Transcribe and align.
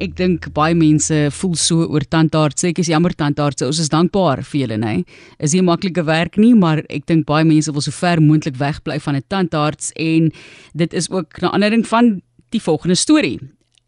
Ek 0.00 0.14
dink 0.16 0.46
baie 0.56 0.72
mense 0.72 1.16
voel 1.36 1.56
so 1.60 1.84
oor 1.84 2.04
tandarts. 2.08 2.64
Ek 2.64 2.78
is 2.80 2.88
jammer 2.88 3.12
tandarts. 3.12 3.60
Ons 3.66 3.82
is 3.82 3.90
dankbaar 3.92 4.40
vir 4.48 4.62
julle, 4.62 4.78
nê. 4.80 4.94
Is 5.38 5.52
nie 5.52 5.60
maklike 5.66 6.06
werk 6.08 6.38
nie, 6.40 6.54
maar 6.56 6.80
ek 6.88 7.04
dink 7.10 7.26
baie 7.28 7.44
mense 7.44 7.72
wil 7.72 7.84
so 7.84 7.92
ver 7.92 8.22
moontlik 8.24 8.56
wegbly 8.56 8.96
van 8.98 9.16
'n 9.16 9.28
tandarts 9.28 9.92
en 9.96 10.32
dit 10.74 10.94
is 10.94 11.10
ook 11.10 11.42
'n 11.42 11.52
ander 11.52 11.70
ding 11.70 11.86
van 11.86 12.22
die 12.50 12.60
volgende 12.60 12.96
storie. 12.96 13.38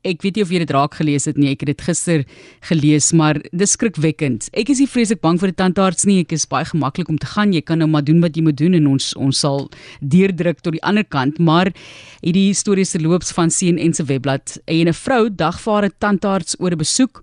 Ek 0.05 0.25
weet 0.25 0.35
nie 0.35 0.43
of 0.43 0.51
jy 0.51 0.59
dit 0.59 0.73
raak 0.75 0.97
gelees 0.99 1.29
het 1.29 1.37
nie. 1.39 1.53
Ek 1.55 1.61
het 1.63 1.71
dit 1.71 1.83
gister 1.87 2.25
gelees, 2.67 3.13
maar 3.15 3.39
dis 3.55 3.77
skrikwekkend. 3.77 4.49
Ek 4.59 4.73
is 4.73 4.81
nie 4.83 4.89
vreeslik 4.91 5.21
bang 5.23 5.39
vir 5.39 5.49
'n 5.51 5.55
tandarts 5.55 6.05
nie. 6.05 6.21
Ek 6.21 6.33
is 6.33 6.47
baie 6.47 6.65
gemaklik 6.65 7.09
om 7.09 7.19
te 7.19 7.27
gaan. 7.27 7.53
Jy 7.53 7.63
kan 7.63 7.79
nou 7.79 7.87
maar 7.87 8.03
doen 8.03 8.21
wat 8.21 8.37
jy 8.37 8.43
moet 8.43 8.57
doen 8.57 8.75
en 8.75 8.87
ons 8.87 9.15
ons 9.15 9.39
sal 9.39 9.71
deurdruk 10.01 10.61
tot 10.61 10.73
die 10.73 10.83
ander 10.83 11.05
kant, 11.05 11.39
maar 11.39 11.73
hierdie 12.21 12.53
storie 12.55 12.85
se 12.85 12.99
loops 12.99 13.33
van 13.33 13.49
CNN 13.49 13.95
se 13.95 14.03
webblad 14.03 14.59
en 14.67 14.89
'n 14.89 14.93
vrou 14.93 15.31
dagvaar 15.31 15.85
'n 15.85 15.93
tandarts 15.99 16.57
oor 16.59 16.73
'n 16.73 16.79
besoek 16.79 17.23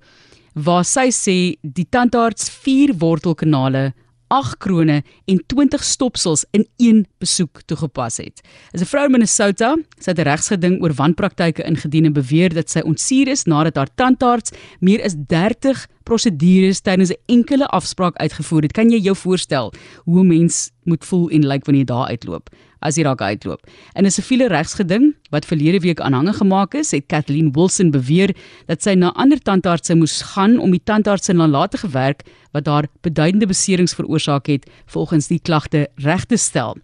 waar 0.56 0.86
sy 0.86 1.10
sê 1.12 1.58
die 1.62 1.88
tandarts 1.90 2.50
vier 2.50 2.94
wortelkanale 2.94 3.94
8 4.30 4.58
krone 4.58 5.02
en 5.26 5.42
20 5.46 5.84
stopsels 5.84 6.46
in 6.52 6.68
een 6.78 7.06
besoek 7.18 7.62
toegepas 7.66 8.18
het. 8.18 8.42
Is 8.72 8.82
'n 8.82 8.86
vrou 8.86 9.06
in 9.06 9.12
Minnesota, 9.12 9.76
sy 10.00 10.12
het 10.12 10.20
'n 10.20 10.30
regsgeding 10.30 10.82
oor 10.82 10.94
wanpraktyke 10.94 11.64
ingedien 11.64 12.06
en 12.06 12.14
beweer 12.14 12.54
dat 12.54 12.70
sy 12.70 12.80
ontsuur 12.80 13.28
is 13.28 13.44
nadat 13.44 13.76
haar 13.76 13.90
tandarts 13.96 14.52
meer 14.80 15.04
as 15.04 15.16
30 15.28 15.88
prosedures 16.10 16.82
tydens 16.82 17.12
'n 17.14 17.22
enkele 17.26 17.68
afspraak 17.68 18.18
uitgevoer 18.18 18.64
het. 18.64 18.74
Kan 18.74 18.90
jy 18.90 19.00
jou 19.00 19.16
voorstel 19.16 19.74
hoe 20.06 20.24
'n 20.24 20.28
mens 20.28 20.72
moet 20.84 21.06
voel 21.06 21.30
en 21.30 21.42
lyk 21.42 21.52
like 21.52 21.66
wanneer 21.66 21.86
jy 21.86 21.94
daar 21.94 22.08
uitloop? 22.08 22.50
as 22.82 22.98
jy 22.98 23.04
raak 23.04 23.22
uitloop. 23.22 23.68
In 23.96 24.06
'n 24.06 24.12
siviele 24.12 24.48
regsgeding 24.48 25.16
wat 25.32 25.46
verlede 25.46 25.80
week 25.80 26.00
aanhange 26.00 26.34
gemaak 26.34 26.74
is, 26.74 26.92
het 26.92 27.08
Kathleen 27.08 27.52
Wilson 27.52 27.92
beweer 27.92 28.36
dat 28.68 28.82
sy 28.82 28.94
na 28.94 29.12
ander 29.14 29.40
tandartse 29.40 29.96
moes 29.96 30.22
gaan 30.22 30.60
om 30.60 30.72
die 30.72 30.84
tandartse 30.84 31.34
nalatige 31.34 31.90
werk 31.90 32.24
wat 32.52 32.66
haar 32.66 32.88
beduidende 33.02 33.48
beserings 33.48 33.94
veroorsaak 33.94 34.48
het, 34.48 34.70
volgens 34.86 35.28
die 35.28 35.40
klagte 35.40 35.88
reg 35.96 36.26
te 36.26 36.38
stel. 36.38 36.78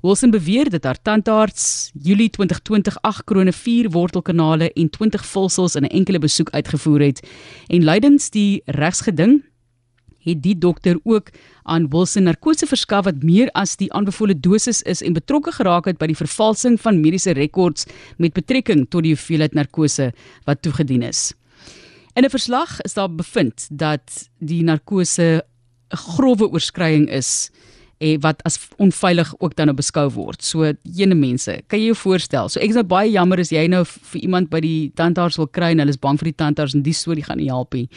Wilson 0.00 0.30
beweer 0.30 0.70
dat 0.70 0.84
haar 0.84 0.98
tandarts 1.02 1.90
Julie 1.92 2.30
2020 2.30 2.98
8 3.00 3.24
krone 3.24 3.52
4 3.52 3.90
wortelkanale 3.90 4.72
en 4.72 4.90
20 4.90 5.26
vulsels 5.26 5.74
in 5.74 5.82
'n 5.82 5.94
enkele 5.98 6.18
besoek 6.18 6.50
uitgevoer 6.50 7.00
het 7.00 7.26
en 7.66 7.84
lydens 7.84 8.30
die 8.30 8.62
regsgeding 8.64 9.42
het 10.18 10.42
die 10.42 10.58
dokter 10.58 11.00
ook 11.02 11.30
aan 11.62 11.88
Wilson 11.88 12.22
narkose 12.22 12.66
verskaf 12.66 13.04
wat 13.04 13.22
meer 13.22 13.50
as 13.50 13.76
die 13.76 13.92
aanbevole 13.92 14.40
dosis 14.40 14.82
is 14.82 15.02
en 15.02 15.12
betrokke 15.12 15.52
geraak 15.52 15.84
het 15.84 15.98
by 15.98 16.06
die 16.06 16.16
vervalsing 16.16 16.80
van 16.80 17.00
mediese 17.00 17.30
rekords 17.30 17.86
met 18.16 18.32
betrekking 18.32 18.88
tot 18.88 19.02
die 19.02 19.14
hoeveelheid 19.14 19.54
narkose 19.54 20.12
wat 20.44 20.62
toegedien 20.62 21.02
is. 21.02 21.34
In 22.14 22.24
'n 22.24 22.30
verslag 22.30 22.80
is 22.80 22.94
daar 22.94 23.14
bevind 23.14 23.68
dat 23.70 24.28
die 24.38 24.62
narkose 24.62 25.44
'n 25.90 25.96
grove 25.96 26.50
oorskrying 26.50 27.10
is 27.10 27.50
eh, 28.00 28.16
wat 28.22 28.42
as 28.48 28.58
onveilig 28.78 29.34
ook 29.38 29.56
dan 29.56 29.70
nou 29.70 29.76
beskou 29.76 30.06
word. 30.14 30.42
So 30.44 30.66
ene 30.68 31.14
mense, 31.18 31.60
kan 31.66 31.80
jy 31.80 31.92
jou 31.92 31.98
voorstel? 31.98 32.48
So 32.48 32.60
ek 32.60 32.72
is 32.72 32.78
nou 32.78 32.86
baie 32.88 33.10
jammer 33.10 33.40
as 33.42 33.52
jy 33.52 33.66
nou 33.70 33.84
vir 33.84 34.20
iemand 34.22 34.50
by 34.50 34.60
die 34.64 34.90
tandarts 34.98 35.38
wil 35.38 35.50
kry 35.50 35.72
en 35.74 35.82
hulle 35.82 35.94
is 35.94 36.00
bang 36.00 36.18
vir 36.20 36.30
die 36.30 36.38
tandarts 36.38 36.76
en 36.76 36.84
die 36.86 36.96
storie 36.96 37.24
gaan 37.26 37.40
nie 37.42 37.50
help 37.50 37.74
nie. 37.74 37.88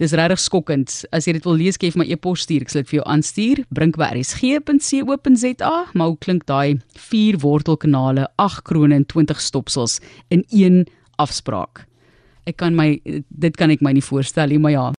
Dis 0.00 0.14
regtig 0.18 0.40
skokkend. 0.42 0.94
As 1.12 1.28
jy 1.28 1.36
dit 1.38 1.46
wil 1.46 1.58
lees, 1.60 1.78
gee 1.78 1.92
vir 1.94 2.02
my 2.02 2.08
e-pos 2.10 2.46
stuur. 2.46 2.64
Ek 2.66 2.72
sal 2.72 2.82
dit 2.82 2.92
vir 2.92 3.00
jou 3.00 3.06
aanstuur. 3.14 3.62
Bring 3.74 3.94
by 3.98 4.10
rsg.co.za. 4.16 5.74
Maar 5.94 6.12
hoe 6.12 6.18
klink 6.22 6.46
daai 6.50 6.80
vier 7.10 7.38
wortelkanale, 7.42 8.26
8 8.42 8.64
krone 8.66 8.98
en 8.98 9.06
20 9.06 9.40
stopsels 9.40 10.00
in 10.30 10.46
een 10.50 10.84
afspraak? 11.22 11.86
Ek 12.48 12.58
kan 12.58 12.74
my 12.74 12.96
dit 13.06 13.56
kan 13.58 13.70
ek 13.70 13.84
my 13.84 13.94
nie 13.94 14.02
voorstel 14.02 14.50
nie, 14.50 14.58
maar 14.62 14.74
ja. 14.74 14.92